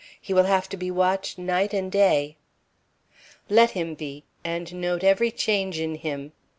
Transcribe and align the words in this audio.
He 0.19 0.33
will 0.33 0.45
have 0.45 0.67
to 0.69 0.77
be 0.77 0.89
watched 0.89 1.37
night 1.37 1.75
and 1.75 1.91
day." 1.91 2.35
"Let 3.49 3.69
him 3.77 3.93
be, 3.93 4.23
and 4.43 4.81
note 4.81 5.03
every 5.03 5.29
change 5.29 5.79
in 5.79 5.93
him. 5.93 6.31